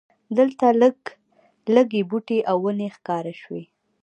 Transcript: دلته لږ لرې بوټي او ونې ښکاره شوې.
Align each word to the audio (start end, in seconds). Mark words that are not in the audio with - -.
دلته 0.37 0.65
لږ 0.81 0.97
لرې 1.73 2.01
بوټي 2.09 2.39
او 2.49 2.57
ونې 2.65 2.87
ښکاره 2.95 3.33
شوې. 3.41 3.63